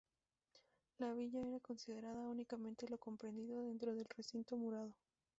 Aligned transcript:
La 0.97 1.13
Villa 1.13 1.41
era 1.41 1.59
considerada 1.59 2.27
únicamente 2.27 2.89
lo 2.89 2.97
comprendido 2.97 3.61
dentro 3.61 3.93
del 3.93 4.07
recinto 4.17 4.57
murado. 4.57 4.95